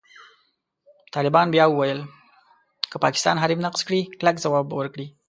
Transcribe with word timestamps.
طالبان 1.15 1.47
بیا 1.53 1.65
وویل، 1.69 1.99
که 2.91 2.97
پاکستان 3.03 3.35
حریم 3.43 3.59
نقض 3.65 3.79
کړي، 3.87 4.01
کلک 4.19 4.35
ځواب 4.45 4.65
به 4.69 4.75
ورکړي. 4.77 5.07